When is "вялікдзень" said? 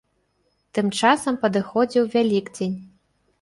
2.15-2.75